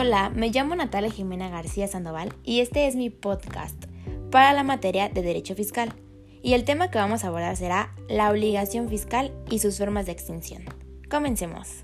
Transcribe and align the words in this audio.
Hola, 0.00 0.30
me 0.30 0.50
llamo 0.50 0.76
Natalia 0.76 1.10
Jimena 1.10 1.48
García 1.48 1.88
Sandoval 1.88 2.32
y 2.44 2.60
este 2.60 2.86
es 2.86 2.94
mi 2.94 3.10
podcast 3.10 3.86
para 4.30 4.52
la 4.52 4.62
materia 4.62 5.08
de 5.08 5.22
Derecho 5.22 5.56
Fiscal. 5.56 5.92
Y 6.40 6.52
el 6.52 6.62
tema 6.62 6.88
que 6.88 6.98
vamos 6.98 7.24
a 7.24 7.26
abordar 7.26 7.56
será 7.56 7.96
la 8.08 8.30
obligación 8.30 8.88
fiscal 8.88 9.32
y 9.50 9.58
sus 9.58 9.76
formas 9.76 10.06
de 10.06 10.12
extinción. 10.12 10.62
Comencemos. 11.10 11.82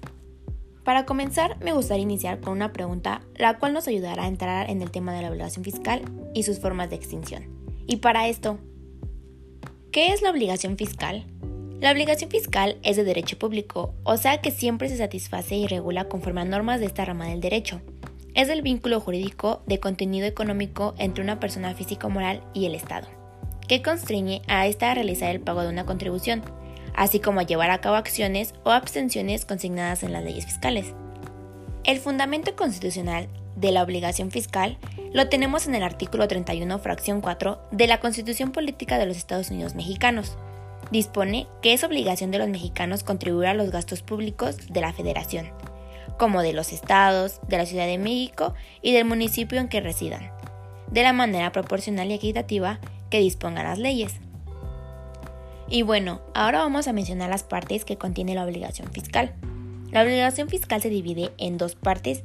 Para 0.84 1.06
comenzar, 1.06 1.58
me 1.58 1.72
gustaría 1.72 2.04
iniciar 2.04 2.40
con 2.40 2.52
una 2.52 2.72
pregunta, 2.72 3.20
la 3.34 3.58
cual 3.58 3.72
nos 3.72 3.88
ayudará 3.88 4.22
a 4.22 4.28
entrar 4.28 4.70
en 4.70 4.80
el 4.80 4.92
tema 4.92 5.12
de 5.12 5.22
la 5.22 5.30
obligación 5.30 5.64
fiscal 5.64 6.02
y 6.34 6.44
sus 6.44 6.60
formas 6.60 6.90
de 6.90 6.96
extinción. 6.96 7.48
Y 7.84 7.96
para 7.96 8.28
esto, 8.28 8.60
¿qué 9.90 10.12
es 10.12 10.22
la 10.22 10.30
obligación 10.30 10.76
fiscal? 10.76 11.26
La 11.80 11.90
obligación 11.90 12.30
fiscal 12.30 12.78
es 12.84 12.96
de 12.96 13.02
derecho 13.02 13.40
público, 13.40 13.92
o 14.04 14.16
sea 14.16 14.40
que 14.40 14.52
siempre 14.52 14.88
se 14.88 14.98
satisface 14.98 15.56
y 15.56 15.66
regula 15.66 16.08
conforme 16.08 16.42
a 16.42 16.44
normas 16.44 16.78
de 16.78 16.86
esta 16.86 17.04
rama 17.04 17.26
del 17.26 17.40
derecho. 17.40 17.82
Es 18.34 18.48
el 18.48 18.62
vínculo 18.62 18.98
jurídico 18.98 19.62
de 19.66 19.78
contenido 19.78 20.26
económico 20.26 20.94
entre 20.98 21.22
una 21.22 21.38
persona 21.38 21.72
física 21.74 22.08
o 22.08 22.10
moral 22.10 22.42
y 22.52 22.66
el 22.66 22.74
Estado, 22.74 23.06
que 23.68 23.80
constriñe 23.80 24.42
a 24.48 24.66
ésta 24.66 24.90
a 24.90 24.94
realizar 24.94 25.30
el 25.30 25.40
pago 25.40 25.62
de 25.62 25.68
una 25.68 25.86
contribución, 25.86 26.42
así 26.96 27.20
como 27.20 27.38
a 27.38 27.44
llevar 27.44 27.70
a 27.70 27.80
cabo 27.80 27.94
acciones 27.94 28.52
o 28.64 28.72
abstenciones 28.72 29.44
consignadas 29.44 30.02
en 30.02 30.12
las 30.12 30.24
leyes 30.24 30.46
fiscales. 30.46 30.94
El 31.84 32.00
fundamento 32.00 32.56
constitucional 32.56 33.28
de 33.54 33.70
la 33.70 33.84
obligación 33.84 34.32
fiscal 34.32 34.78
lo 35.12 35.28
tenemos 35.28 35.68
en 35.68 35.76
el 35.76 35.84
artículo 35.84 36.26
31, 36.26 36.80
fracción 36.80 37.20
4 37.20 37.68
de 37.70 37.86
la 37.86 38.00
Constitución 38.00 38.50
Política 38.50 38.98
de 38.98 39.06
los 39.06 39.16
Estados 39.16 39.50
Unidos 39.52 39.76
Mexicanos. 39.76 40.36
Dispone 40.90 41.46
que 41.62 41.72
es 41.72 41.84
obligación 41.84 42.32
de 42.32 42.38
los 42.38 42.48
mexicanos 42.48 43.04
contribuir 43.04 43.46
a 43.46 43.54
los 43.54 43.70
gastos 43.70 44.02
públicos 44.02 44.56
de 44.68 44.80
la 44.80 44.92
Federación, 44.92 45.52
como 46.18 46.42
de 46.42 46.52
los 46.52 46.72
estados, 46.72 47.40
de 47.48 47.58
la 47.58 47.66
Ciudad 47.66 47.86
de 47.86 47.98
México 47.98 48.54
y 48.82 48.92
del 48.92 49.04
municipio 49.04 49.60
en 49.60 49.68
que 49.68 49.80
residan, 49.80 50.30
de 50.90 51.02
la 51.02 51.12
manera 51.12 51.52
proporcional 51.52 52.10
y 52.10 52.14
equitativa 52.14 52.78
que 53.10 53.20
dispongan 53.20 53.64
las 53.64 53.78
leyes. 53.78 54.14
Y 55.68 55.82
bueno, 55.82 56.20
ahora 56.34 56.58
vamos 56.58 56.88
a 56.88 56.92
mencionar 56.92 57.30
las 57.30 57.42
partes 57.42 57.84
que 57.84 57.96
contiene 57.96 58.34
la 58.34 58.44
obligación 58.44 58.92
fiscal. 58.92 59.34
La 59.90 60.02
obligación 60.02 60.48
fiscal 60.48 60.82
se 60.82 60.90
divide 60.90 61.30
en 61.38 61.56
dos 61.56 61.74
partes. 61.74 62.22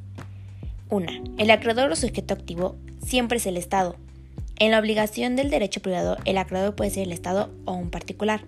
Una, 0.89 1.13
el 1.37 1.51
acreedor 1.51 1.91
o 1.91 1.95
sujeto 1.95 2.33
activo 2.33 2.75
siempre 3.05 3.37
es 3.37 3.45
el 3.45 3.57
Estado. 3.57 3.95
En 4.57 4.71
la 4.71 4.79
obligación 4.79 5.35
del 5.35 5.49
derecho 5.49 5.81
privado, 5.81 6.17
el 6.25 6.37
acreedor 6.37 6.75
puede 6.75 6.91
ser 6.91 7.03
el 7.03 7.13
Estado 7.13 7.49
o 7.65 7.73
un 7.73 7.91
particular. 7.91 8.41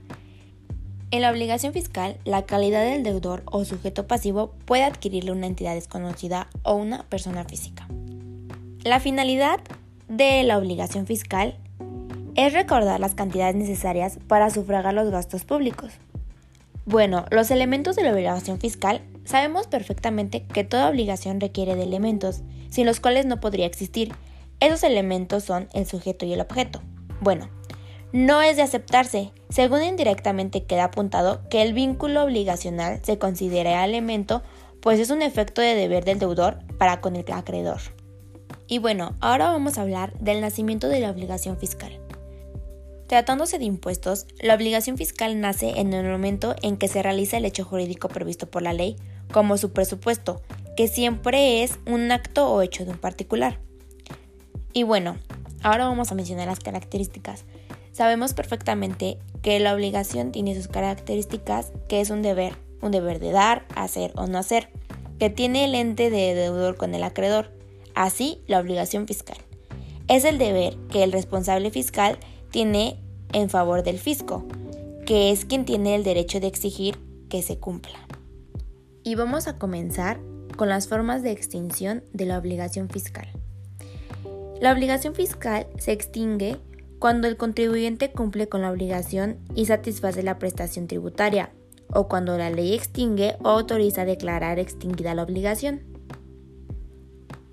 En 1.11 1.21
la 1.21 1.29
obligación 1.29 1.73
fiscal, 1.73 2.15
la 2.23 2.43
calidad 2.45 2.85
del 2.85 3.03
deudor 3.03 3.43
o 3.45 3.65
sujeto 3.65 4.07
pasivo 4.07 4.53
puede 4.63 4.83
adquirirle 4.83 5.33
una 5.33 5.47
entidad 5.47 5.73
desconocida 5.73 6.47
o 6.63 6.75
una 6.75 7.03
persona 7.03 7.43
física. 7.43 7.85
La 8.85 9.01
finalidad 9.01 9.59
de 10.07 10.41
la 10.43 10.57
obligación 10.57 11.05
fiscal 11.05 11.57
es 12.35 12.53
recordar 12.53 13.01
las 13.01 13.13
cantidades 13.13 13.55
necesarias 13.55 14.19
para 14.27 14.49
sufragar 14.49 14.93
los 14.93 15.11
gastos 15.11 15.43
públicos. 15.43 15.91
Bueno, 16.85 17.25
los 17.29 17.51
elementos 17.51 17.97
de 17.97 18.03
la 18.03 18.13
obligación 18.13 18.57
fiscal 18.57 19.01
sabemos 19.25 19.67
perfectamente 19.67 20.43
que 20.43 20.63
toda 20.63 20.89
obligación 20.89 21.41
requiere 21.41 21.75
de 21.75 21.83
elementos, 21.83 22.41
sin 22.69 22.85
los 22.85 23.01
cuales 23.01 23.25
no 23.25 23.41
podría 23.41 23.65
existir. 23.65 24.13
Esos 24.61 24.83
elementos 24.83 25.43
son 25.43 25.67
el 25.73 25.85
sujeto 25.85 26.25
y 26.25 26.31
el 26.31 26.39
objeto. 26.39 26.81
Bueno, 27.19 27.49
no 28.13 28.41
es 28.41 28.57
de 28.57 28.63
aceptarse, 28.63 29.31
según 29.49 29.83
indirectamente 29.83 30.63
queda 30.63 30.85
apuntado 30.85 31.47
que 31.49 31.61
el 31.61 31.73
vínculo 31.73 32.23
obligacional 32.23 32.99
se 33.03 33.17
considera 33.17 33.85
elemento, 33.85 34.41
pues 34.81 34.99
es 34.99 35.11
un 35.11 35.21
efecto 35.21 35.61
de 35.61 35.75
deber 35.75 36.03
del 36.03 36.19
deudor 36.19 36.59
para 36.77 37.01
con 37.01 37.15
el 37.15 37.25
acreedor. 37.31 37.79
Y 38.67 38.79
bueno, 38.79 39.15
ahora 39.19 39.49
vamos 39.49 39.77
a 39.77 39.81
hablar 39.81 40.17
del 40.19 40.41
nacimiento 40.41 40.87
de 40.87 40.99
la 40.99 41.11
obligación 41.11 41.57
fiscal. 41.57 41.99
Tratándose 43.07 43.59
de 43.59 43.65
impuestos, 43.65 44.25
la 44.39 44.55
obligación 44.55 44.97
fiscal 44.97 45.39
nace 45.41 45.79
en 45.81 45.93
el 45.93 46.09
momento 46.09 46.55
en 46.61 46.77
que 46.77 46.87
se 46.87 47.03
realiza 47.03 47.37
el 47.37 47.45
hecho 47.45 47.65
jurídico 47.65 48.07
previsto 48.07 48.49
por 48.49 48.61
la 48.61 48.71
ley, 48.71 48.95
como 49.33 49.57
su 49.57 49.71
presupuesto, 49.73 50.41
que 50.77 50.87
siempre 50.87 51.63
es 51.63 51.77
un 51.85 52.11
acto 52.11 52.49
o 52.49 52.61
hecho 52.61 52.85
de 52.85 52.91
un 52.91 52.97
particular. 52.97 53.59
Y 54.71 54.83
bueno, 54.83 55.17
ahora 55.61 55.87
vamos 55.87 56.11
a 56.11 56.15
mencionar 56.15 56.47
las 56.47 56.61
características. 56.61 57.43
Sabemos 57.91 58.33
perfectamente 58.33 59.19
que 59.41 59.59
la 59.59 59.73
obligación 59.73 60.31
tiene 60.31 60.55
sus 60.55 60.67
características, 60.67 61.71
que 61.89 61.99
es 61.99 62.09
un 62.09 62.21
deber, 62.21 62.55
un 62.81 62.91
deber 62.91 63.19
de 63.19 63.31
dar, 63.31 63.65
hacer 63.75 64.11
o 64.15 64.27
no 64.27 64.37
hacer, 64.37 64.69
que 65.19 65.29
tiene 65.29 65.65
el 65.65 65.75
ente 65.75 66.09
de 66.09 66.33
deudor 66.33 66.77
con 66.77 66.95
el 66.95 67.03
acreedor, 67.03 67.51
así 67.93 68.41
la 68.47 68.59
obligación 68.59 69.07
fiscal. 69.07 69.37
Es 70.07 70.25
el 70.25 70.37
deber 70.37 70.77
que 70.89 71.03
el 71.03 71.11
responsable 71.11 71.69
fiscal 71.69 72.17
tiene 72.49 72.97
en 73.33 73.49
favor 73.49 73.83
del 73.83 73.99
fisco, 73.99 74.45
que 75.05 75.31
es 75.31 75.45
quien 75.45 75.65
tiene 75.65 75.95
el 75.95 76.03
derecho 76.03 76.39
de 76.39 76.47
exigir 76.47 76.97
que 77.29 77.41
se 77.41 77.57
cumpla. 77.57 78.07
Y 79.03 79.15
vamos 79.15 79.47
a 79.47 79.57
comenzar 79.57 80.19
con 80.55 80.69
las 80.69 80.87
formas 80.87 81.23
de 81.23 81.31
extinción 81.31 82.03
de 82.13 82.25
la 82.25 82.37
obligación 82.37 82.89
fiscal. 82.89 83.27
La 84.59 84.71
obligación 84.71 85.15
fiscal 85.15 85.67
se 85.79 85.91
extingue 85.91 86.57
cuando 87.01 87.27
el 87.27 87.35
contribuyente 87.35 88.11
cumple 88.11 88.47
con 88.47 88.61
la 88.61 88.69
obligación 88.69 89.39
y 89.55 89.65
satisface 89.65 90.21
la 90.21 90.37
prestación 90.37 90.85
tributaria, 90.85 91.49
o 91.91 92.07
cuando 92.07 92.37
la 92.37 92.51
ley 92.51 92.75
extingue 92.75 93.37
o 93.43 93.49
autoriza 93.49 94.05
declarar 94.05 94.59
extinguida 94.59 95.15
la 95.15 95.23
obligación. 95.23 95.81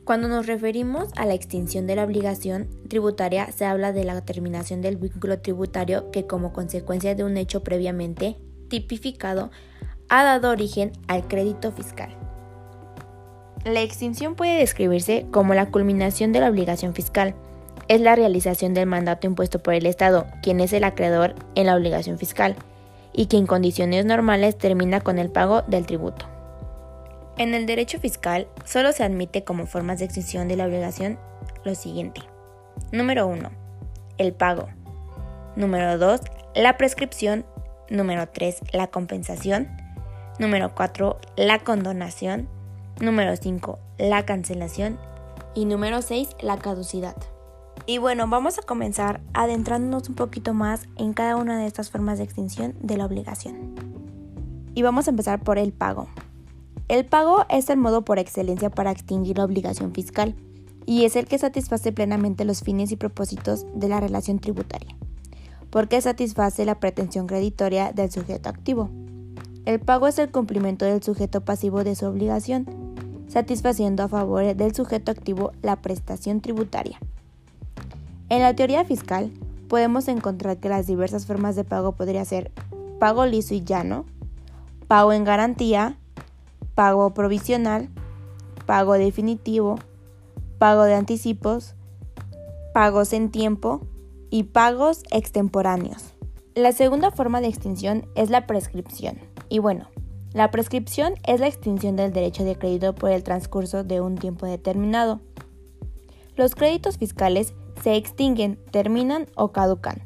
Cuando 0.04 0.28
nos 0.28 0.46
referimos 0.46 1.08
a 1.16 1.24
la 1.24 1.32
extinción 1.32 1.86
de 1.86 1.96
la 1.96 2.04
obligación 2.04 2.68
tributaria, 2.88 3.50
se 3.50 3.64
habla 3.64 3.94
de 3.94 4.04
la 4.04 4.20
terminación 4.20 4.82
del 4.82 4.98
vínculo 4.98 5.38
tributario 5.38 6.10
que 6.10 6.26
como 6.26 6.52
consecuencia 6.52 7.14
de 7.14 7.24
un 7.24 7.38
hecho 7.38 7.64
previamente 7.64 8.36
tipificado 8.68 9.50
ha 10.10 10.24
dado 10.24 10.50
origen 10.50 10.92
al 11.06 11.26
crédito 11.26 11.72
fiscal. 11.72 12.14
La 13.64 13.80
extinción 13.80 14.34
puede 14.34 14.58
describirse 14.58 15.26
como 15.30 15.54
la 15.54 15.70
culminación 15.70 16.32
de 16.32 16.40
la 16.40 16.50
obligación 16.50 16.92
fiscal, 16.92 17.34
es 17.88 18.00
la 18.00 18.14
realización 18.14 18.74
del 18.74 18.86
mandato 18.86 19.26
impuesto 19.26 19.62
por 19.62 19.74
el 19.74 19.86
Estado, 19.86 20.26
quien 20.42 20.60
es 20.60 20.72
el 20.72 20.84
acreedor 20.84 21.34
en 21.54 21.66
la 21.66 21.74
obligación 21.74 22.18
fiscal, 22.18 22.54
y 23.12 23.26
que 23.26 23.36
en 23.36 23.46
condiciones 23.46 24.04
normales 24.04 24.56
termina 24.56 25.00
con 25.00 25.18
el 25.18 25.30
pago 25.30 25.62
del 25.62 25.86
tributo. 25.86 26.26
En 27.38 27.54
el 27.54 27.66
derecho 27.66 27.98
fiscal 27.98 28.48
solo 28.64 28.92
se 28.92 29.04
admite 29.04 29.44
como 29.44 29.66
formas 29.66 30.00
de 30.00 30.06
extinción 30.06 30.48
de 30.48 30.56
la 30.56 30.66
obligación 30.66 31.18
lo 31.64 31.74
siguiente. 31.74 32.20
Número 32.92 33.26
1. 33.26 33.50
El 34.18 34.32
pago. 34.32 34.68
Número 35.56 35.98
2. 35.98 36.20
La 36.54 36.76
prescripción. 36.76 37.46
Número 37.90 38.28
3. 38.28 38.60
La 38.72 38.88
compensación. 38.88 39.68
Número 40.38 40.74
4. 40.74 41.18
La 41.36 41.60
condonación. 41.60 42.48
Número 43.00 43.36
5. 43.36 43.78
La 43.98 44.24
cancelación. 44.24 44.98
Y 45.54 45.64
número 45.64 46.02
6. 46.02 46.30
La 46.40 46.58
caducidad. 46.58 47.16
Y 47.90 47.96
bueno, 47.96 48.28
vamos 48.28 48.58
a 48.58 48.62
comenzar 48.62 49.22
adentrándonos 49.32 50.10
un 50.10 50.14
poquito 50.14 50.52
más 50.52 50.86
en 50.96 51.14
cada 51.14 51.36
una 51.36 51.58
de 51.58 51.66
estas 51.66 51.90
formas 51.90 52.18
de 52.18 52.24
extinción 52.24 52.74
de 52.82 52.98
la 52.98 53.06
obligación. 53.06 53.74
Y 54.74 54.82
vamos 54.82 55.06
a 55.06 55.10
empezar 55.10 55.42
por 55.42 55.56
el 55.56 55.72
pago. 55.72 56.06
El 56.88 57.06
pago 57.06 57.46
es 57.48 57.70
el 57.70 57.78
modo 57.78 58.04
por 58.04 58.18
excelencia 58.18 58.68
para 58.68 58.90
extinguir 58.90 59.38
la 59.38 59.46
obligación 59.46 59.94
fiscal 59.94 60.34
y 60.84 61.06
es 61.06 61.16
el 61.16 61.28
que 61.28 61.38
satisface 61.38 61.90
plenamente 61.90 62.44
los 62.44 62.60
fines 62.60 62.92
y 62.92 62.96
propósitos 62.96 63.64
de 63.74 63.88
la 63.88 64.00
relación 64.00 64.38
tributaria, 64.38 64.94
porque 65.70 66.02
satisface 66.02 66.66
la 66.66 66.80
pretensión 66.80 67.26
creditoria 67.26 67.92
del 67.92 68.10
sujeto 68.10 68.50
activo. 68.50 68.90
El 69.64 69.80
pago 69.80 70.08
es 70.08 70.18
el 70.18 70.30
cumplimiento 70.30 70.84
del 70.84 71.02
sujeto 71.02 71.42
pasivo 71.42 71.84
de 71.84 71.94
su 71.94 72.04
obligación, 72.04 72.66
satisfaciendo 73.28 74.02
a 74.02 74.08
favor 74.08 74.54
del 74.54 74.74
sujeto 74.74 75.10
activo 75.10 75.52
la 75.62 75.76
prestación 75.76 76.42
tributaria. 76.42 77.00
En 78.28 78.42
la 78.42 78.54
teoría 78.54 78.84
fiscal 78.84 79.30
podemos 79.68 80.08
encontrar 80.08 80.58
que 80.58 80.68
las 80.68 80.86
diversas 80.86 81.26
formas 81.26 81.56
de 81.56 81.64
pago 81.64 81.92
podría 81.92 82.24
ser 82.24 82.52
pago 82.98 83.26
liso 83.26 83.54
y 83.54 83.62
llano, 83.62 84.04
pago 84.86 85.12
en 85.12 85.24
garantía, 85.24 85.98
pago 86.74 87.14
provisional, 87.14 87.88
pago 88.66 88.94
definitivo, 88.94 89.78
pago 90.58 90.84
de 90.84 90.94
anticipos, 90.94 91.74
pagos 92.74 93.12
en 93.12 93.30
tiempo 93.30 93.80
y 94.30 94.44
pagos 94.44 95.04
extemporáneos. 95.10 96.14
La 96.54 96.72
segunda 96.72 97.10
forma 97.10 97.40
de 97.40 97.48
extinción 97.48 98.06
es 98.14 98.30
la 98.30 98.46
prescripción. 98.46 99.18
Y 99.48 99.60
bueno, 99.60 99.88
la 100.32 100.50
prescripción 100.50 101.14
es 101.26 101.40
la 101.40 101.46
extinción 101.46 101.96
del 101.96 102.12
derecho 102.12 102.44
de 102.44 102.56
crédito 102.56 102.94
por 102.94 103.10
el 103.10 103.22
transcurso 103.22 103.84
de 103.84 104.00
un 104.00 104.16
tiempo 104.16 104.44
determinado. 104.44 105.20
Los 106.36 106.54
créditos 106.54 106.98
fiscales 106.98 107.54
se 107.82 107.96
extinguen, 107.96 108.58
terminan 108.70 109.26
o 109.34 109.52
caducan. 109.52 110.02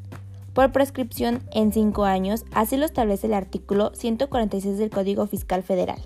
Por 0.53 0.71
prescripción 0.71 1.41
en 1.51 1.73
cinco 1.73 2.05
años, 2.05 2.45
así 2.53 2.77
lo 2.77 2.85
establece 2.85 3.27
el 3.27 3.33
artículo 3.33 3.91
146 3.95 4.77
del 4.77 4.91
Código 4.91 5.25
Fiscal 5.25 5.63
Federal. 5.63 5.99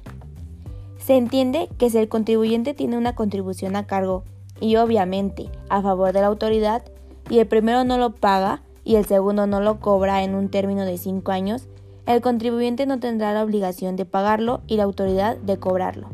Se 0.98 1.18
entiende 1.18 1.70
que 1.78 1.90
si 1.90 1.98
el 1.98 2.10
contribuyente 2.10 2.74
tiene 2.74 2.98
una 2.98 3.16
contribución 3.16 3.76
a 3.76 3.86
cargo 3.86 4.24
y 4.60 4.78
obviamente 4.78 5.50
a 5.70 5.82
favor 5.82 6.14
de 6.14 6.22
la 6.22 6.28
autoridad, 6.28 6.84
y 7.30 7.40
el 7.40 7.48
primero 7.48 7.84
no 7.84 7.98
lo 7.98 8.16
paga 8.16 8.62
y 8.86 8.96
el 8.96 9.06
segundo 9.06 9.48
no 9.48 9.60
lo 9.60 9.80
cobra 9.82 10.24
en 10.24 10.34
un 10.34 10.50
término 10.50 10.86
de 10.86 10.98
cinco 10.98 11.32
años, 11.32 11.68
el 12.06 12.22
contribuyente 12.22 12.86
no 12.86 13.02
tendrá 13.02 13.34
la 13.34 13.44
obligación 13.44 13.98
de 13.98 14.06
pagarlo 14.06 14.62
y 14.66 14.78
la 14.78 14.84
autoridad 14.84 15.36
de 15.36 15.58
cobrarlo. 15.58 16.08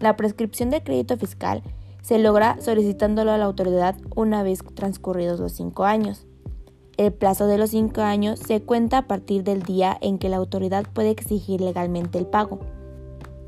La 0.00 0.16
prescripción 0.16 0.70
de 0.70 0.82
crédito 0.82 1.16
fiscal 1.16 1.62
se 2.02 2.18
logra 2.18 2.60
solicitándolo 2.60 3.30
a 3.30 3.38
la 3.38 3.46
autoridad 3.46 3.96
una 4.14 4.42
vez 4.42 4.60
transcurridos 4.74 5.40
los 5.40 5.52
cinco 5.52 5.84
años. 5.84 6.26
El 6.98 7.12
plazo 7.12 7.46
de 7.46 7.56
los 7.56 7.70
cinco 7.70 8.02
años 8.02 8.38
se 8.38 8.60
cuenta 8.60 8.98
a 8.98 9.06
partir 9.06 9.44
del 9.44 9.62
día 9.62 9.96
en 10.00 10.18
que 10.18 10.28
la 10.28 10.36
autoridad 10.36 10.84
puede 10.92 11.10
exigir 11.10 11.60
legalmente 11.60 12.18
el 12.18 12.26
pago. 12.26 12.60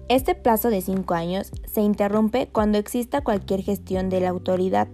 Este 0.09 0.35
plazo 0.35 0.71
de 0.71 0.81
cinco 0.81 1.15
años 1.15 1.51
se 1.67 1.81
interrumpe 1.81 2.49
cuando 2.51 2.79
exista 2.79 3.23
cualquier 3.23 3.62
gestión 3.62 4.09
de 4.09 4.21
la 4.21 4.31
autoridad 4.31 4.89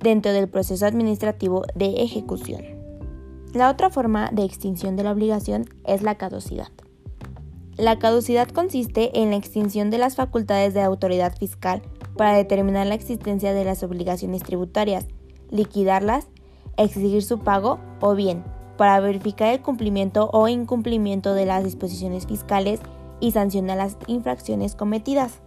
dentro 0.00 0.32
del 0.32 0.48
proceso 0.48 0.84
administrativo 0.84 1.64
de 1.74 2.02
ejecución. 2.02 2.62
La 3.54 3.70
otra 3.70 3.90
forma 3.90 4.30
de 4.32 4.44
extinción 4.44 4.96
de 4.96 5.04
la 5.04 5.12
obligación 5.12 5.66
es 5.84 6.02
la 6.02 6.16
caducidad. 6.16 6.68
La 7.76 7.98
caducidad 7.98 8.48
consiste 8.48 9.18
en 9.20 9.30
la 9.30 9.36
extinción 9.36 9.90
de 9.90 9.98
las 9.98 10.16
facultades 10.16 10.74
de 10.74 10.82
autoridad 10.82 11.36
fiscal 11.36 11.82
para 12.16 12.36
determinar 12.36 12.86
la 12.86 12.94
existencia 12.94 13.52
de 13.52 13.64
las 13.64 13.82
obligaciones 13.82 14.42
tributarias, 14.42 15.06
liquidarlas, 15.50 16.28
exigir 16.76 17.22
su 17.22 17.38
pago 17.38 17.78
o 18.00 18.14
bien 18.14 18.44
para 18.76 19.00
verificar 19.00 19.52
el 19.52 19.62
cumplimiento 19.62 20.30
o 20.32 20.48
incumplimiento 20.48 21.34
de 21.34 21.46
las 21.46 21.64
disposiciones 21.64 22.26
fiscales 22.26 22.80
y 23.20 23.32
sancionar 23.32 23.76
las 23.76 23.96
infracciones 24.06 24.74
cometidas. 24.74 25.40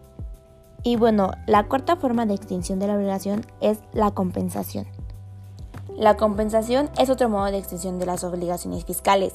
Y 0.84 0.96
bueno, 0.98 1.32
la 1.48 1.68
cuarta 1.68 1.96
forma 1.96 2.26
de 2.26 2.36
extinción 2.36 2.80
de 2.80 2.88
la 2.88 2.96
obligación 2.96 3.46
es 3.60 3.80
la 3.92 4.12
compensación. 4.12 4.86
La 5.98 6.16
compensación 6.16 6.90
es 6.98 7.10
otro 7.10 7.28
modo 7.28 7.46
de 7.46 7.58
extinción 7.58 8.00
de 8.00 8.06
las 8.06 8.24
obligaciones 8.24 8.86
fiscales. 8.86 9.34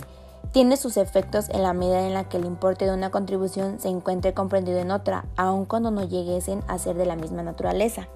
Tiene 0.53 0.77
sus 0.77 0.97
efectos 0.97 1.49
en 1.51 1.63
la 1.63 1.73
medida 1.73 2.07
en 2.07 2.15
la 2.15 2.25
que 2.25 2.37
el 2.37 2.45
importe 2.45 2.85
de 2.85 2.93
una 2.93 3.11
contribución 3.11 3.79
se 3.79 3.89
encuentre 3.89 4.35
comprendido 4.35 4.79
en 4.79 4.91
otra, 4.91 5.25
aun 5.37 5.65
cuando 5.65 5.91
no 5.91 6.03
lleguen 6.03 6.63
a 6.67 6.79
ser 6.79 6.97
de 6.97 7.07
la 7.07 7.17
misma 7.17 7.43
naturaleza. 7.43 8.09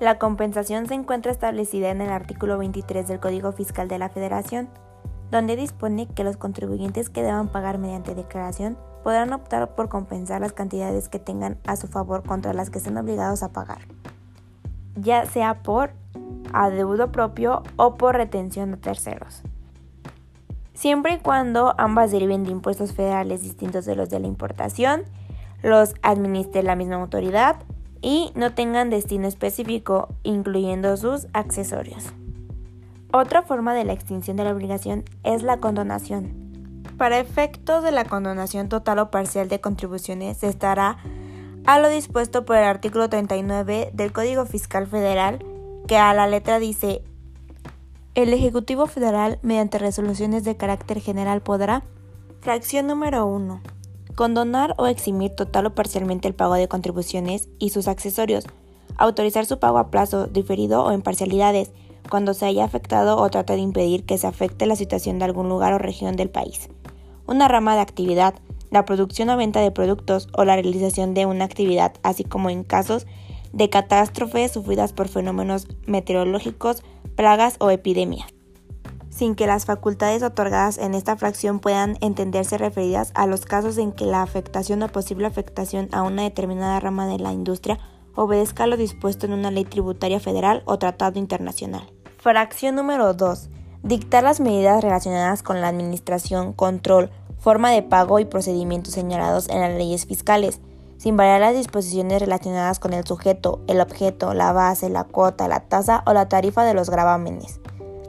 La 0.00 0.18
compensación 0.18 0.86
se 0.86 0.94
encuentra 0.94 1.32
establecida 1.32 1.90
en 1.90 2.00
el 2.00 2.10
artículo 2.10 2.58
23 2.58 3.08
del 3.08 3.20
Código 3.20 3.52
Fiscal 3.52 3.88
de 3.88 3.98
la 3.98 4.08
Federación, 4.08 4.68
donde 5.30 5.56
dispone 5.56 6.06
que 6.06 6.24
los 6.24 6.36
contribuyentes 6.36 7.10
que 7.10 7.22
deban 7.22 7.48
pagar 7.48 7.78
mediante 7.78 8.14
declaración 8.14 8.76
podrán 9.02 9.32
optar 9.32 9.74
por 9.74 9.88
compensar 9.88 10.40
las 10.40 10.52
cantidades 10.52 11.08
que 11.08 11.18
tengan 11.18 11.58
a 11.66 11.76
su 11.76 11.88
favor 11.88 12.22
contra 12.24 12.52
las 12.52 12.70
que 12.70 12.78
estén 12.78 12.98
obligados 12.98 13.42
a 13.42 13.52
pagar, 13.52 13.78
ya 14.96 15.26
sea 15.26 15.62
por 15.62 15.92
adeudo 16.52 17.12
propio 17.12 17.62
o 17.76 17.94
por 17.94 18.16
retención 18.16 18.72
de 18.72 18.76
terceros. 18.78 19.42
Siempre 20.76 21.14
y 21.14 21.18
cuando 21.20 21.74
ambas 21.78 22.12
deriven 22.12 22.44
de 22.44 22.50
impuestos 22.50 22.92
federales 22.92 23.42
distintos 23.42 23.86
de 23.86 23.96
los 23.96 24.10
de 24.10 24.20
la 24.20 24.26
importación, 24.26 25.04
los 25.62 25.94
administre 26.02 26.62
la 26.62 26.76
misma 26.76 26.96
autoridad 26.96 27.56
y 28.02 28.30
no 28.34 28.52
tengan 28.52 28.90
destino 28.90 29.26
específico, 29.26 30.08
incluyendo 30.22 30.94
sus 30.98 31.28
accesorios. 31.32 32.04
Otra 33.10 33.40
forma 33.40 33.72
de 33.72 33.84
la 33.84 33.94
extinción 33.94 34.36
de 34.36 34.44
la 34.44 34.52
obligación 34.52 35.04
es 35.24 35.42
la 35.42 35.60
condonación. 35.60 36.82
Para 36.98 37.20
efectos 37.20 37.82
de 37.82 37.90
la 37.90 38.04
condonación 38.04 38.68
total 38.68 38.98
o 38.98 39.10
parcial 39.10 39.48
de 39.48 39.62
contribuciones 39.62 40.36
se 40.36 40.48
estará 40.48 40.98
a 41.64 41.78
lo 41.78 41.88
dispuesto 41.88 42.44
por 42.44 42.56
el 42.56 42.64
artículo 42.64 43.08
39 43.08 43.92
del 43.94 44.12
Código 44.12 44.44
Fiscal 44.44 44.86
Federal, 44.86 45.42
que 45.88 45.96
a 45.96 46.12
la 46.12 46.26
letra 46.26 46.58
dice, 46.58 47.02
el 48.16 48.32
Ejecutivo 48.32 48.86
Federal, 48.86 49.38
mediante 49.42 49.78
resoluciones 49.78 50.42
de 50.42 50.56
carácter 50.56 51.02
general, 51.02 51.42
podrá, 51.42 51.84
fracción 52.40 52.86
número 52.86 53.26
1, 53.26 53.60
condonar 54.14 54.74
o 54.78 54.86
eximir 54.86 55.36
total 55.36 55.66
o 55.66 55.74
parcialmente 55.74 56.26
el 56.26 56.34
pago 56.34 56.54
de 56.54 56.66
contribuciones 56.66 57.50
y 57.58 57.68
sus 57.68 57.88
accesorios, 57.88 58.46
autorizar 58.96 59.44
su 59.44 59.58
pago 59.58 59.76
a 59.76 59.90
plazo 59.90 60.28
diferido 60.28 60.82
o 60.82 60.92
en 60.92 61.02
parcialidades, 61.02 61.72
cuando 62.08 62.32
se 62.32 62.46
haya 62.46 62.64
afectado 62.64 63.18
o 63.18 63.28
trata 63.28 63.52
de 63.52 63.60
impedir 63.60 64.06
que 64.06 64.16
se 64.16 64.26
afecte 64.26 64.64
la 64.64 64.76
situación 64.76 65.18
de 65.18 65.26
algún 65.26 65.50
lugar 65.50 65.74
o 65.74 65.78
región 65.78 66.16
del 66.16 66.30
país. 66.30 66.70
Una 67.26 67.48
rama 67.48 67.74
de 67.74 67.82
actividad, 67.82 68.34
la 68.70 68.86
producción 68.86 69.28
o 69.28 69.36
venta 69.36 69.60
de 69.60 69.72
productos 69.72 70.28
o 70.32 70.46
la 70.46 70.54
realización 70.54 71.12
de 71.12 71.26
una 71.26 71.44
actividad, 71.44 71.92
así 72.02 72.24
como 72.24 72.48
en 72.48 72.64
casos 72.64 73.06
de 73.52 73.68
catástrofes 73.68 74.52
sufridas 74.52 74.94
por 74.94 75.08
fenómenos 75.08 75.68
meteorológicos, 75.86 76.82
plagas 77.16 77.56
o 77.58 77.70
epidemias, 77.70 78.28
sin 79.10 79.34
que 79.34 79.46
las 79.46 79.64
facultades 79.64 80.22
otorgadas 80.22 80.78
en 80.78 80.94
esta 80.94 81.16
fracción 81.16 81.58
puedan 81.58 81.96
entenderse 82.00 82.58
referidas 82.58 83.10
a 83.14 83.26
los 83.26 83.44
casos 83.44 83.78
en 83.78 83.92
que 83.92 84.04
la 84.04 84.22
afectación 84.22 84.82
o 84.82 84.88
posible 84.88 85.26
afectación 85.26 85.88
a 85.92 86.02
una 86.02 86.22
determinada 86.22 86.78
rama 86.78 87.06
de 87.06 87.18
la 87.18 87.32
industria 87.32 87.78
obedezca 88.14 88.64
a 88.64 88.66
lo 88.66 88.76
dispuesto 88.76 89.26
en 89.26 89.32
una 89.32 89.50
ley 89.50 89.64
tributaria 89.64 90.20
federal 90.20 90.62
o 90.66 90.78
tratado 90.78 91.18
internacional. 91.18 91.90
Fracción 92.18 92.76
número 92.76 93.14
2 93.14 93.50
dictar 93.86 94.24
las 94.24 94.40
medidas 94.40 94.82
relacionadas 94.82 95.42
con 95.44 95.60
la 95.60 95.68
administración, 95.68 96.52
control, 96.52 97.10
forma 97.38 97.70
de 97.70 97.82
pago 97.82 98.18
y 98.18 98.24
procedimientos 98.24 98.94
señalados 98.94 99.48
en 99.48 99.60
las 99.60 99.76
leyes 99.76 100.06
fiscales, 100.06 100.60
sin 100.98 101.16
variar 101.16 101.40
las 101.40 101.54
disposiciones 101.54 102.20
relacionadas 102.20 102.78
con 102.78 102.92
el 102.92 103.06
sujeto, 103.06 103.60
el 103.68 103.80
objeto, 103.80 104.34
la 104.34 104.52
base, 104.52 104.88
la 104.88 105.04
cuota, 105.04 105.48
la 105.48 105.60
tasa 105.60 106.02
o 106.06 106.12
la 106.12 106.28
tarifa 106.28 106.64
de 106.64 106.74
los 106.74 106.90
gravámenes, 106.90 107.60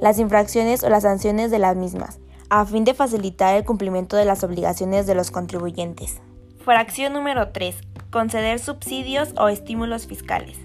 las 0.02 0.20
infracciones 0.20 0.84
o 0.84 0.90
las 0.90 1.04
sanciones 1.04 1.52
de 1.52 1.60
las 1.60 1.76
mismas, 1.76 2.20
a 2.50 2.66
fin 2.66 2.86
de 2.86 2.94
facilitar 2.94 3.56
el 3.56 3.66
cumplimiento 3.66 4.16
de 4.16 4.26
las 4.26 4.44
obligaciones 4.44 5.06
de 5.06 5.16
los 5.16 5.32
contribuyentes. 5.32 6.22
Fracción 6.64 7.14
número 7.14 7.50
3. 7.50 7.78
Conceder 8.12 8.60
subsidios 8.60 9.34
o 9.38 9.48
estímulos 9.48 10.08
fiscales. 10.08 10.58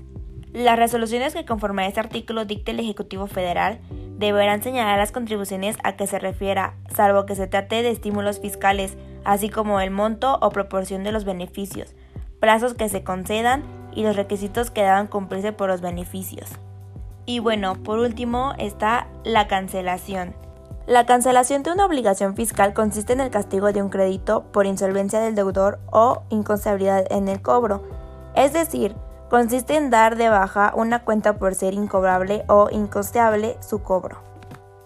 Las 0.52 0.78
resoluciones 0.78 1.32
que 1.32 1.44
conforme 1.44 1.82
a 1.82 1.86
este 1.86 2.00
artículo 2.00 2.44
dicte 2.44 2.72
el 2.72 2.80
Ejecutivo 2.80 3.26
Federal 3.26 3.80
deberán 4.18 4.62
señalar 4.62 4.98
las 4.98 5.10
contribuciones 5.10 5.76
a 5.82 5.96
que 5.96 6.06
se 6.06 6.18
refiera, 6.18 6.74
salvo 6.94 7.24
que 7.24 7.34
se 7.34 7.46
trate 7.46 7.82
de 7.82 7.90
estímulos 7.90 8.38
fiscales, 8.38 8.96
así 9.24 9.48
como 9.48 9.80
el 9.80 9.90
monto 9.90 10.38
o 10.42 10.50
proporción 10.50 11.04
de 11.04 11.12
los 11.12 11.24
beneficios, 11.24 11.94
plazos 12.42 12.74
que 12.74 12.88
se 12.88 13.04
concedan 13.04 13.62
y 13.94 14.02
los 14.02 14.16
requisitos 14.16 14.72
que 14.72 14.82
deban 14.82 15.06
cumplirse 15.06 15.52
por 15.52 15.68
los 15.68 15.80
beneficios. 15.80 16.50
Y 17.24 17.38
bueno, 17.38 17.76
por 17.84 18.00
último 18.00 18.52
está 18.58 19.06
la 19.22 19.46
cancelación. 19.46 20.34
La 20.88 21.06
cancelación 21.06 21.62
de 21.62 21.70
una 21.70 21.86
obligación 21.86 22.34
fiscal 22.34 22.74
consiste 22.74 23.12
en 23.12 23.20
el 23.20 23.30
castigo 23.30 23.70
de 23.70 23.80
un 23.80 23.90
crédito 23.90 24.42
por 24.50 24.66
insolvencia 24.66 25.20
del 25.20 25.36
deudor 25.36 25.78
o 25.92 26.24
inconstabilidad 26.30 27.04
en 27.12 27.28
el 27.28 27.40
cobro, 27.40 27.84
es 28.34 28.52
decir, 28.52 28.96
consiste 29.30 29.76
en 29.76 29.90
dar 29.90 30.16
de 30.16 30.28
baja 30.28 30.72
una 30.74 31.04
cuenta 31.04 31.34
por 31.34 31.54
ser 31.54 31.74
incobrable 31.74 32.42
o 32.48 32.70
incosteable 32.72 33.56
su 33.60 33.84
cobro. 33.84 34.32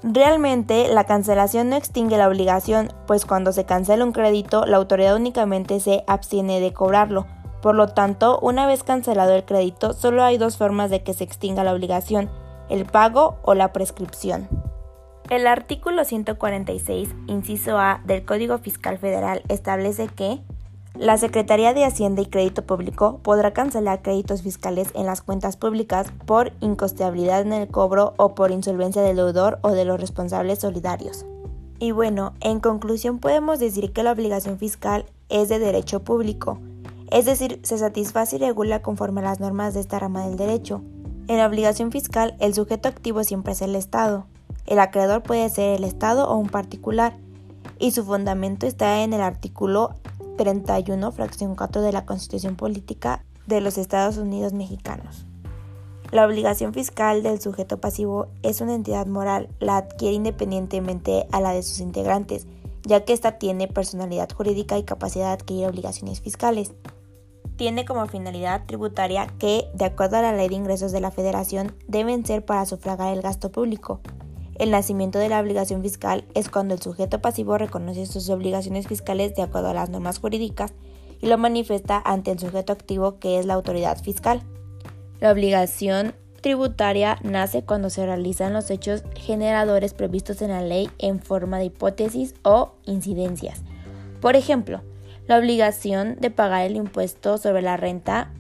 Realmente, 0.03 0.89
la 0.89 1.05
cancelación 1.05 1.71
no 1.71 1.77
extingue 1.77 2.19
la 2.19 2.29
obligación, 2.29 2.93
pues 3.07 3.25
cuando 3.25 3.53
se 3.53 3.65
cancela 3.65 4.05
un 4.05 4.13
crédito, 4.13 4.67
la 4.67 4.77
autoridad 4.77 5.17
únicamente 5.17 5.81
se 5.81 6.05
abstiene 6.07 6.61
de 6.61 6.75
cobrarlo. 6.75 7.27
Por 7.67 7.75
lo 7.75 7.89
tanto, 7.89 8.39
una 8.43 8.65
vez 8.65 8.85
cancelado 8.85 9.35
el 9.35 9.45
crédito, 9.45 9.93
solo 9.93 10.23
hay 10.23 10.39
dos 10.39 10.57
formas 10.57 10.89
de 10.89 11.03
que 11.03 11.15
se 11.15 11.25
extinga 11.25 11.65
la 11.65 11.73
obligación, 11.73 12.31
el 12.69 12.85
pago 12.85 13.39
o 13.43 13.55
la 13.55 13.73
prescripción. 13.73 14.47
El 15.31 15.49
artículo 15.49 16.05
146, 16.05 17.09
inciso 17.27 17.77
A 17.77 18.03
del 18.05 18.25
Código 18.25 18.59
Fiscal 18.59 18.99
Federal 18.99 19.43
establece 19.49 20.07
que 20.07 20.39
la 20.95 21.17
Secretaría 21.17 21.75
de 21.75 21.85
Hacienda 21.85 22.23
y 22.23 22.27
Crédito 22.27 22.63
Público 22.65 23.19
podrá 23.25 23.53
cancelar 23.53 24.01
créditos 24.01 24.43
fiscales 24.43 24.93
en 24.95 25.07
las 25.07 25.21
cuentas 25.21 25.57
públicas 25.57 26.13
por 26.25 26.53
incosteabilidad 26.61 27.41
en 27.41 27.53
el 27.53 27.67
cobro 27.67 28.15
o 28.17 28.37
por 28.37 28.53
insolvencia 28.53 29.03
del 29.03 29.17
deudor 29.17 29.59
o 29.63 29.73
de 29.73 29.85
los 29.85 30.01
responsables 30.01 30.61
solidarios. 30.61 31.27
Y 31.81 31.91
bueno, 31.91 32.33
en 32.39 32.61
conclusión 32.61 33.19
podemos 33.19 33.59
decir 33.59 33.93
que 33.93 34.05
la 34.05 34.13
obligación 34.13 34.57
fiscal 34.57 35.05
es 35.29 35.49
de 35.49 35.59
derecho 35.59 36.05
público, 36.05 36.61
es 37.11 37.25
decir, 37.25 37.61
se 37.63 37.79
satisface 37.79 38.37
y 38.37 38.39
regula 38.39 38.83
conforme 38.83 39.21
a 39.21 39.25
las 39.25 39.41
normas 39.41 39.75
de 39.75 39.81
esta 39.81 39.99
rama 39.99 40.27
del 40.27 40.37
derecho. 40.37 40.83
En 41.29 41.39
la 41.39 41.47
obligación 41.47 41.91
fiscal, 41.91 42.37
el 42.41 42.55
sujeto 42.55 42.89
activo 42.89 43.25
siempre 43.25 43.53
es 43.53 43.63
el 43.63 43.75
Estado. 43.75 44.27
El 44.67 44.79
acreedor 44.79 45.23
puede 45.23 45.49
ser 45.49 45.77
el 45.77 45.85
Estado 45.85 46.29
o 46.29 46.37
un 46.37 46.49
particular, 46.49 47.17
y 47.79 47.91
su 47.91 48.05
fundamento 48.05 48.67
está 48.67 49.03
en 49.03 49.13
el 49.13 49.21
artículo 49.21 49.95
31, 50.39 51.13
fracción 51.13 51.55
4 51.55 51.83
de 51.83 51.93
la 51.93 52.05
Constitución 52.05 52.57
Política 52.57 53.25
de 53.47 53.61
los 53.61 53.79
Estados 53.79 54.17
Unidos 54.19 54.53
Mexicanos. 54.53 55.27
La 56.13 56.25
obligación 56.25 56.73
fiscal 56.73 57.23
del 57.23 57.41
sujeto 57.41 57.81
pasivo 57.81 58.29
es 58.43 58.61
una 58.61 58.75
entidad 58.75 59.07
moral, 59.07 59.49
la 59.59 59.79
adquiere 59.79 60.15
independientemente 60.15 61.27
a 61.33 61.41
la 61.41 61.51
de 61.51 61.63
sus 61.63 61.81
integrantes, 61.81 62.47
ya 62.85 63.05
que 63.05 63.13
ésta 63.13 63.39
tiene 63.39 63.67
personalidad 63.67 64.31
jurídica 64.31 64.79
y 64.79 64.85
capacidad 64.85 65.27
de 65.27 65.33
adquirir 65.33 65.67
obligaciones 65.67 66.21
fiscales. 66.21 66.73
Tiene 67.57 67.85
como 67.85 68.07
finalidad 68.07 68.67
tributaria 68.67 69.27
que, 69.39 69.69
de 69.75 69.87
acuerdo 69.87 70.17
a 70.17 70.23
la 70.23 70.33
Ley 70.33 70.49
de 70.49 70.55
Ingresos 70.55 70.93
de 70.93 71.01
la 71.01 71.11
Federación, 71.11 71.75
deben 71.89 72.25
ser 72.25 72.45
para 72.45 72.67
sufragar 72.67 73.15
el 73.15 73.23
gasto 73.23 73.51
público. 73.51 74.01
El 74.59 74.71
nacimiento 74.71 75.19
de 75.19 75.29
la 75.29 75.41
obligación 75.41 75.83
fiscal 75.83 76.25
es 76.35 76.49
cuando 76.49 76.75
el 76.75 76.81
sujeto 76.81 77.21
pasivo 77.21 77.59
reconoce 77.59 78.07
sus 78.07 78.31
obligaciones 78.31 78.87
fiscales 78.87 79.35
de 79.35 79.43
acuerdo 79.43 79.69
a 79.69 79.75
las 79.75 79.91
normas 79.91 80.19
jurídicas 80.19 80.73
y 81.21 81.27
lo 81.27 81.37
manifiesta 81.39 82.01
ante 82.05 82.31
el 82.31 82.39
sujeto 82.39 82.73
activo 82.73 83.19
que 83.19 83.39
es 83.39 83.47
la 83.47 83.55
autoridad 83.55 84.01
fiscal. 84.03 84.43
La 85.21 85.31
obligación 85.31 86.15
tributaria 86.41 87.19
nace 87.23 87.65
cuando 87.65 87.91
se 87.91 88.07
realizan 88.07 88.53
los 88.53 88.71
hechos 88.71 89.03
generadores 89.15 89.95
previstos 89.95 90.43
en 90.43 90.51
la 90.51 90.63
ley 90.63 90.89
en 90.99 91.21
forma 91.21 91.59
de 91.59 91.67
hipótesis 91.67 92.35
o 92.43 92.73
incidencias. 92.85 93.63
Por 94.21 94.37
ejemplo, 94.37 94.81
la 95.27 95.39
obligación 95.39 96.17
de 96.21 96.31
pagar 96.31 96.67
el 96.67 96.77
impuesto 96.77 97.39
sobre 97.39 97.63
la 97.63 97.77
renta 97.77 98.33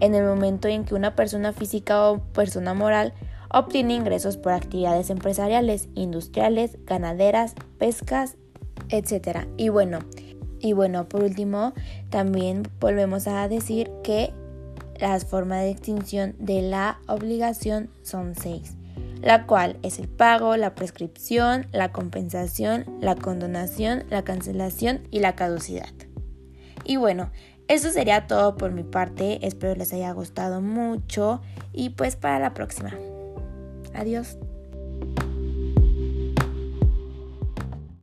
en 0.00 0.14
el 0.14 0.24
momento 0.24 0.68
en 0.68 0.84
que 0.84 0.94
una 0.94 1.16
persona 1.16 1.52
física 1.52 2.10
o 2.10 2.18
persona 2.32 2.74
moral 2.74 3.12
obtiene 3.50 3.94
ingresos 3.94 4.36
por 4.36 4.52
actividades 4.52 5.10
empresariales, 5.10 5.88
industriales, 5.94 6.78
ganaderas, 6.84 7.54
pescas, 7.78 8.36
etc. 8.90 9.46
Y 9.56 9.70
bueno, 9.70 10.00
y 10.60 10.72
bueno, 10.72 11.08
por 11.08 11.22
último, 11.22 11.72
también 12.10 12.68
volvemos 12.80 13.26
a 13.26 13.48
decir 13.48 13.90
que 14.02 14.32
las 15.00 15.24
formas 15.24 15.62
de 15.62 15.70
extinción 15.70 16.34
de 16.38 16.62
la 16.62 16.98
obligación 17.06 17.90
son 18.02 18.34
seis, 18.34 18.76
la 19.22 19.46
cual 19.46 19.78
es 19.82 19.98
el 19.98 20.08
pago, 20.08 20.56
la 20.56 20.74
prescripción, 20.74 21.66
la 21.72 21.92
compensación, 21.92 22.84
la 23.00 23.14
condonación, 23.14 24.04
la 24.10 24.22
cancelación 24.24 25.06
y 25.10 25.20
la 25.20 25.36
caducidad. 25.36 25.92
Y 26.88 26.96
bueno, 26.96 27.30
eso 27.68 27.90
sería 27.90 28.26
todo 28.26 28.56
por 28.56 28.72
mi 28.72 28.82
parte, 28.82 29.46
espero 29.46 29.74
les 29.74 29.92
haya 29.92 30.10
gustado 30.12 30.62
mucho 30.62 31.42
y 31.74 31.90
pues 31.90 32.16
para 32.16 32.38
la 32.38 32.54
próxima. 32.54 32.94
Adiós. 33.94 34.38